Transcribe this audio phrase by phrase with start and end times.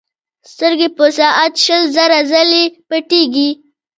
[0.51, 3.49] سترګې په ساعت شل زره ځلې پټېږي.